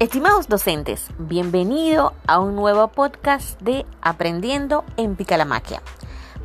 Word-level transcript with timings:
Estimados 0.00 0.48
docentes, 0.48 1.08
bienvenido 1.18 2.14
a 2.26 2.38
un 2.38 2.56
nuevo 2.56 2.88
podcast 2.88 3.60
de 3.60 3.84
Aprendiendo 4.00 4.82
en 4.96 5.14
Picalamaquia. 5.14 5.82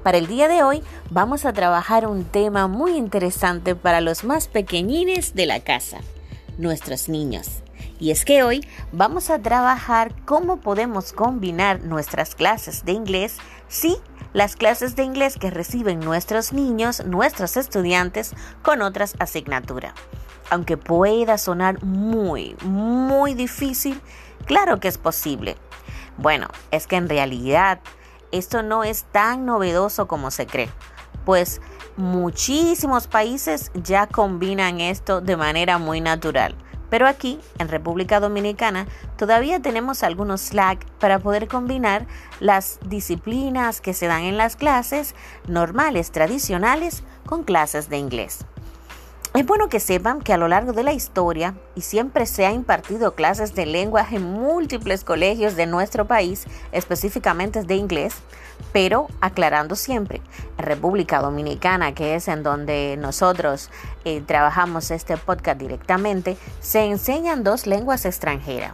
Para 0.04 0.18
el 0.18 0.28
día 0.28 0.50
de 0.50 0.62
hoy 0.62 0.84
vamos 1.10 1.46
a 1.46 1.54
trabajar 1.54 2.06
un 2.06 2.26
tema 2.26 2.68
muy 2.68 2.98
interesante 2.98 3.74
para 3.74 4.02
los 4.02 4.26
más 4.26 4.50
pequeñines 4.50 5.36
de 5.36 5.46
la 5.46 5.62
casa, 5.62 6.02
nuestros 6.58 7.08
niños. 7.08 7.64
Y 7.98 8.12
es 8.12 8.26
que 8.26 8.44
hoy 8.44 8.60
vamos 8.92 9.30
a 9.30 9.40
trabajar 9.40 10.14
cómo 10.26 10.58
podemos 10.58 11.14
combinar 11.14 11.82
nuestras 11.82 12.36
clases 12.36 12.84
de 12.84 12.92
inglés, 12.92 13.38
sí, 13.70 13.96
las 14.34 14.58
clases 14.58 14.98
de 14.98 15.06
inglés 15.06 15.38
que 15.40 15.50
reciben 15.50 16.02
nuestros 16.02 16.52
niños, 16.52 17.06
nuestros 17.06 17.56
estudiantes, 17.56 18.34
con 18.64 18.82
otras 18.82 19.16
asignaturas 19.18 19.94
aunque 20.50 20.78
pueda 20.78 21.38
sonar 21.38 21.84
muy, 21.84 22.56
muy 22.64 23.34
difícil, 23.34 24.02
claro 24.46 24.80
que 24.80 24.88
es 24.88 24.98
posible. 24.98 25.58
Bueno, 26.18 26.48
es 26.72 26.88
que 26.88 26.96
en 26.96 27.10
realidad 27.10 27.80
esto 28.32 28.64
no 28.64 28.84
es 28.84 29.04
tan 29.12 29.46
novedoso 29.46 30.08
como 30.08 30.32
se 30.32 30.48
cree, 30.48 30.70
pues 31.26 31.62
muchísimos 31.98 33.08
países 33.08 33.72
ya 33.74 34.08
combinan 34.08 34.80
esto 34.80 35.22
de 35.22 35.38
manera 35.38 35.78
muy 35.78 36.02
natural. 36.02 36.56
Pero 36.90 37.08
aquí, 37.08 37.40
en 37.58 37.68
República 37.68 38.20
Dominicana, 38.20 38.88
todavía 39.18 39.60
tenemos 39.60 40.04
algunos 40.04 40.42
slack 40.42 40.86
para 41.00 41.20
poder 41.20 41.48
combinar 41.48 42.06
las 42.40 42.80
disciplinas 42.86 43.82
que 43.82 43.94
se 43.94 44.08
dan 44.08 44.22
en 44.24 44.38
las 44.38 44.56
clases 44.56 45.16
normales, 45.48 46.12
tradicionales, 46.12 47.04
con 47.26 47.44
clases 47.44 47.90
de 47.90 47.98
inglés. 47.98 48.46
Es 49.36 49.46
bueno 49.46 49.68
que 49.68 49.82
sepan 49.82 50.22
que 50.22 50.32
a 50.32 50.38
lo 50.38 50.48
largo 50.48 50.72
de 50.72 50.84
la 50.84 50.94
historia, 50.94 51.56
y 51.76 51.82
siempre 51.82 52.26
se 52.26 52.46
ha 52.46 52.54
impartido 52.54 53.16
clases 53.16 53.54
de 53.54 53.66
lenguaje 53.66 54.16
en 54.16 54.24
múltiples 54.24 55.04
colegios 55.04 55.58
de 55.58 55.66
nuestro 55.66 56.06
país, 56.06 56.46
específicamente 56.72 57.62
de 57.64 57.76
inglés, 57.76 58.14
pero 58.72 59.08
aclarando 59.20 59.76
siempre, 59.76 60.22
República 60.58 61.20
Dominicana, 61.20 61.94
que 61.94 62.16
es 62.16 62.30
en 62.30 62.44
donde 62.44 62.96
nosotros 62.98 63.72
eh, 64.06 64.22
trabajamos 64.26 64.90
este 64.90 65.18
podcast 65.18 65.60
directamente, 65.60 66.38
se 66.62 66.86
enseñan 66.86 67.44
dos 67.44 67.68
lenguas 67.68 68.06
extranjeras. 68.06 68.72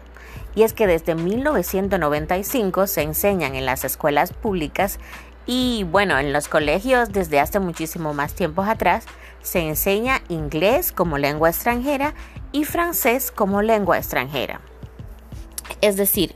Y 0.53 0.61
es 0.61 0.73
que 0.73 0.85
desde 0.85 1.15
1995 1.15 2.85
se 2.85 3.01
enseñan 3.01 3.55
en 3.55 3.65
las 3.65 3.83
escuelas 3.83 4.31
públicas 4.31 4.99
y 5.47 5.85
bueno, 5.85 6.19
en 6.19 6.33
los 6.33 6.47
colegios 6.47 7.11
desde 7.11 7.39
hace 7.39 7.59
muchísimo 7.59 8.13
más 8.13 8.33
tiempos 8.33 8.67
atrás 8.67 9.05
se 9.41 9.59
enseña 9.59 10.21
inglés 10.29 10.91
como 10.91 11.17
lengua 11.17 11.49
extranjera 11.49 12.13
y 12.51 12.65
francés 12.65 13.31
como 13.31 13.61
lengua 13.61 13.97
extranjera. 13.97 14.61
Es 15.81 15.95
decir, 15.95 16.35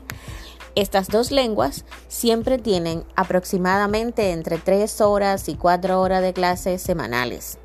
estas 0.76 1.08
dos 1.08 1.32
lenguas 1.32 1.86
siempre 2.10 2.58
tienen 2.58 3.06
aproximadamente 3.16 4.32
entre 4.32 4.58
3 4.58 5.02
horas 5.02 5.48
y 5.48 5.56
4 5.56 6.02
horas 6.02 6.22
de 6.22 6.34
clases 6.34 6.82
semanales. 6.82 7.60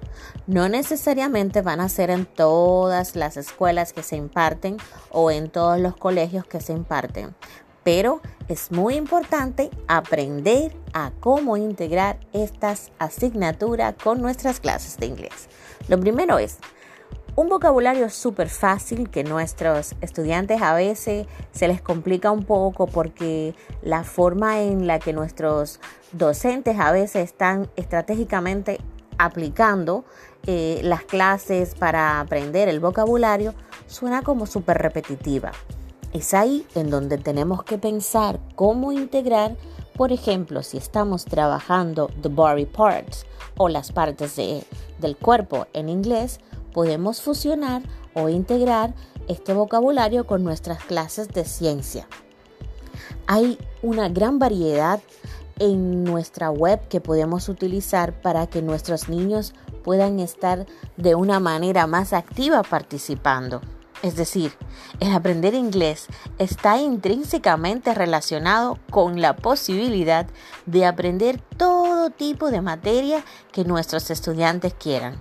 No 0.47 0.69
necesariamente 0.69 1.63
van 1.63 1.81
a 1.81 1.89
ser 1.89 2.11
en 2.11 2.27
todas 2.27 3.17
las 3.17 3.37
escuelas 3.37 3.93
que 3.93 4.03
se 4.03 4.17
imparten 4.17 4.77
o 5.11 5.31
en 5.31 5.49
todos 5.51 5.81
los 5.81 5.97
colegios 5.97 6.45
que 6.45 6.61
se 6.61 6.73
imparten, 6.73 7.35
pero 7.83 8.21
es 8.49 8.71
muy 8.71 8.95
importante 8.95 9.71
aprender 9.89 10.73
a 10.93 11.13
cómo 11.21 11.57
integrar 11.57 12.19
estas 12.33 12.91
asignaturas 12.99 13.95
con 14.03 14.21
nuestras 14.21 14.61
clases 14.61 14.97
de 14.99 15.07
inglés. 15.07 15.49
Lo 15.89 15.99
primero 15.99 16.39
es 16.39 16.59
un 17.37 17.49
vocabulario 17.49 18.11
súper 18.11 18.49
fácil 18.49 19.09
que 19.09 19.25
nuestros 19.25 19.95
estudiantes 20.01 20.61
a 20.63 20.75
veces 20.75 21.27
se 21.53 21.69
les 21.69 21.81
complica 21.81 22.31
un 22.31 22.45
poco 22.45 22.87
porque 22.87 23.55
la 23.83 24.05
forma 24.05 24.61
en 24.61 24.87
la 24.87 24.99
que 24.99 25.13
nuestros 25.13 25.81
docentes 26.13 26.79
a 26.79 26.93
veces 26.93 27.25
están 27.25 27.71
estratégicamente 27.77 28.79
aplicando 29.17 30.05
eh, 30.47 30.81
las 30.83 31.03
clases 31.05 31.75
para 31.75 32.21
aprender 32.21 32.69
el 32.69 32.81
vocabulario 32.81 33.55
suena 33.87 34.23
como 34.23 34.47
súper 34.47 34.79
repetitiva. 34.79 35.53
Es 36.13 36.35
ahí 36.35 36.67
en 36.75 36.91
donde 36.91 37.19
tenemos 37.19 37.63
que 37.63 37.79
pensar 37.79 38.41
cómo 38.57 38.91
integrar, 38.91 39.57
por 39.97 40.11
ejemplo, 40.11 40.65
si 40.65 40.77
estamos 40.77 41.25
trabajando 41.25 42.11
the 42.21 42.29
body 42.29 42.67
parts 42.67 43.27
o 43.57 43.69
las 43.69 43.93
partes 43.93 44.35
del 44.37 45.17
cuerpo 45.17 45.67
en 45.73 45.89
inglés, 45.89 46.41
podemos 46.73 47.23
fusionar 47.23 47.83
o 48.15 48.29
integrar 48.29 48.93
este 49.29 49.53
vocabulario 49.53 50.27
con 50.27 50.43
nuestras 50.43 50.83
clases 50.83 51.29
de 51.29 51.45
ciencia. 51.45 52.09
Hay 53.29 53.57
una 53.83 54.09
gran 54.09 54.41
variedad 54.41 55.01
en 55.61 56.03
nuestra 56.03 56.51
web 56.51 56.81
que 56.89 57.01
podemos 57.01 57.49
utilizar 57.49 58.21
para 58.21 58.49
que 58.49 58.63
nuestros 58.63 59.09
niños 59.09 59.55
puedan 59.85 60.19
estar 60.19 60.67
de 60.97 61.15
una 61.15 61.39
manera 61.39 61.87
más 61.87 62.13
activa 62.13 62.65
participando. 62.65 63.61
Es 64.03 64.17
decir, 64.17 64.57
el 64.99 65.13
aprender 65.13 65.55
inglés 65.55 66.07
está 66.39 66.81
intrínsecamente 66.81 67.95
relacionado 67.95 68.79
con 68.91 69.21
la 69.21 69.37
posibilidad 69.37 70.27
de 70.65 70.87
aprender 70.87 71.41
todo 71.59 72.09
tipo 72.11 72.51
de 72.51 72.63
materia 72.63 73.23
que 73.53 73.65
nuestros 73.65 74.11
estudiantes 74.11 74.73
quieran. 74.73 75.17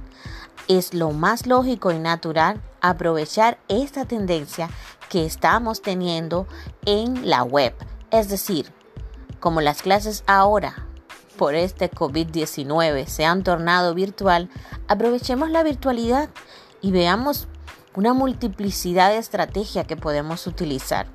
Es 0.70 0.94
lo 0.94 1.12
más 1.12 1.46
lógico 1.46 1.92
y 1.92 2.00
natural 2.00 2.62
aprovechar 2.80 3.60
esta 3.68 4.06
tendencia 4.06 4.70
que 5.10 5.26
estamos 5.26 5.82
teniendo 5.82 6.48
en 6.86 7.30
la 7.30 7.44
web. 7.44 7.74
Es 8.12 8.30
decir, 8.30 8.72
como 9.40 9.60
las 9.60 9.82
clases 9.82 10.24
ahora 10.26 10.86
por 11.38 11.56
este 11.56 11.90
COVID-19 11.90 13.08
se 13.08 13.26
han 13.26 13.44
tornado 13.44 13.94
virtual, 13.94 14.50
aprovechemos 14.88 15.50
la 15.50 15.64
virtualidad 15.64 16.30
y 16.82 16.92
veamos 16.92 17.48
una 17.96 18.14
multiplicidad 18.14 19.12
de 19.12 19.18
estrategias 19.18 19.86
que 19.88 19.98
podemos 19.98 20.48
utilizar. 20.48 21.08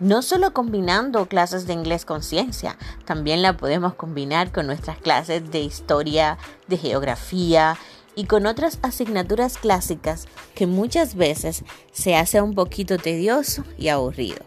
No 0.00 0.22
solo 0.22 0.52
combinando 0.52 1.26
clases 1.26 1.66
de 1.66 1.74
inglés 1.74 2.04
con 2.04 2.22
ciencia, 2.22 2.76
también 3.04 3.40
la 3.42 3.56
podemos 3.56 3.94
combinar 3.94 4.50
con 4.50 4.66
nuestras 4.66 4.98
clases 4.98 5.50
de 5.50 5.60
historia, 5.60 6.38
de 6.66 6.76
geografía 6.76 7.78
y 8.14 8.24
con 8.24 8.46
otras 8.46 8.78
asignaturas 8.82 9.58
clásicas 9.58 10.26
que 10.54 10.66
muchas 10.66 11.14
veces 11.14 11.64
se 11.92 12.16
hace 12.16 12.40
un 12.40 12.54
poquito 12.54 12.98
tedioso 12.98 13.64
y 13.78 13.88
aburrido. 13.88 14.40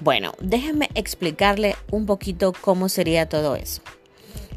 Bueno, 0.00 0.32
déjenme 0.40 0.90
explicarle 0.94 1.76
un 1.90 2.06
poquito 2.06 2.52
cómo 2.60 2.88
sería 2.88 3.28
todo 3.28 3.54
eso. 3.54 3.82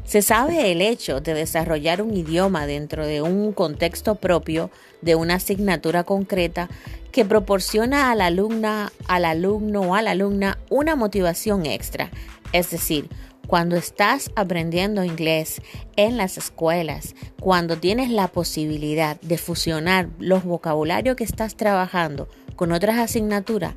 Se 0.04 0.22
sabe 0.22 0.72
el 0.72 0.82
hecho 0.82 1.20
de 1.20 1.34
desarrollar 1.34 2.00
un 2.00 2.16
idioma 2.16 2.66
dentro 2.66 3.06
de 3.06 3.22
un 3.22 3.52
contexto 3.52 4.14
propio 4.14 4.70
de 5.06 5.14
una 5.14 5.36
asignatura 5.36 6.04
concreta 6.04 6.68
que 7.12 7.24
proporciona 7.24 8.10
al 8.10 8.20
alumna, 8.20 8.92
al 9.08 9.24
alumno 9.24 9.80
o 9.80 9.94
a 9.94 10.02
la 10.02 10.10
alumna 10.10 10.58
una 10.68 10.96
motivación 10.96 11.64
extra. 11.64 12.10
Es 12.52 12.70
decir, 12.70 13.08
cuando 13.46 13.76
estás 13.76 14.30
aprendiendo 14.36 15.04
inglés 15.04 15.62
en 15.96 16.16
las 16.18 16.36
escuelas, 16.36 17.14
cuando 17.40 17.78
tienes 17.78 18.10
la 18.10 18.28
posibilidad 18.28 19.18
de 19.20 19.38
fusionar 19.38 20.10
los 20.18 20.44
vocabularios 20.44 21.16
que 21.16 21.24
estás 21.24 21.56
trabajando 21.56 22.28
con 22.56 22.72
otras 22.72 22.98
asignaturas, 22.98 23.74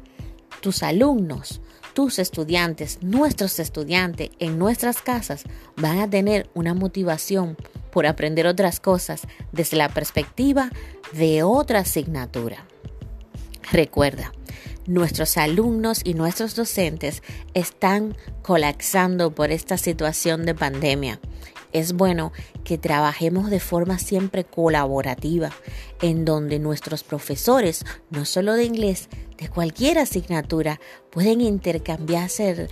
tus 0.59 0.83
alumnos 0.83 1.61
tus 1.99 2.17
estudiantes, 2.17 2.99
nuestros 3.01 3.59
estudiantes 3.59 4.29
en 4.39 4.57
nuestras 4.57 5.01
casas 5.01 5.43
van 5.75 5.99
a 5.99 6.09
tener 6.09 6.49
una 6.53 6.73
motivación 6.73 7.57
por 7.91 8.07
aprender 8.07 8.47
otras 8.47 8.79
cosas 8.79 9.23
desde 9.51 9.75
la 9.75 9.89
perspectiva 9.89 10.69
de 11.11 11.43
otra 11.43 11.79
asignatura. 11.79 12.65
Recuerda, 13.73 14.31
nuestros 14.87 15.35
alumnos 15.35 15.99
y 16.05 16.13
nuestros 16.13 16.55
docentes 16.55 17.21
están 17.53 18.15
colapsando 18.43 19.35
por 19.35 19.51
esta 19.51 19.77
situación 19.77 20.45
de 20.45 20.55
pandemia. 20.55 21.19
Es 21.73 21.91
bueno 21.91 22.31
que 22.63 22.77
trabajemos 22.77 23.49
de 23.49 23.59
forma 23.59 23.99
siempre 23.99 24.45
colaborativa, 24.45 25.51
en 26.01 26.23
donde 26.23 26.59
nuestros 26.59 27.03
profesores, 27.03 27.83
no 28.09 28.23
solo 28.23 28.53
de 28.53 28.63
inglés, 28.63 29.09
de 29.39 29.49
cualquier 29.49 29.97
asignatura, 29.97 30.79
pueden 31.09 31.41
intercambiarse, 31.41 32.67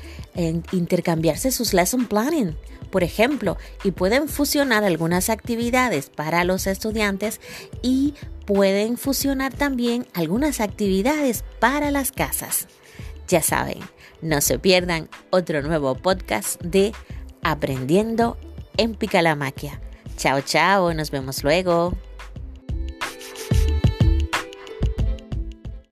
sus 1.51 1.73
lesson 1.73 2.05
planning, 2.05 2.55
por 2.91 3.03
ejemplo, 3.03 3.57
y 3.83 3.91
pueden 3.91 4.27
fusionar 4.27 4.83
algunas 4.83 5.29
actividades 5.29 6.09
para 6.09 6.43
los 6.43 6.67
estudiantes 6.67 7.39
y 7.81 8.15
pueden 8.45 8.97
fusionar 8.97 9.53
también 9.53 10.05
algunas 10.13 10.59
actividades 10.61 11.43
para 11.59 11.91
las 11.91 12.11
casas. 12.11 12.67
Ya 13.27 13.41
saben, 13.41 13.79
no 14.21 14.41
se 14.41 14.59
pierdan 14.59 15.09
otro 15.29 15.61
nuevo 15.61 15.95
podcast 15.95 16.61
de 16.61 16.93
Aprendiendo 17.43 18.37
en 18.77 18.95
Picalamaquia. 18.95 19.81
Chao, 20.17 20.41
chao, 20.41 20.93
nos 20.93 21.11
vemos 21.11 21.43
luego. 21.43 21.93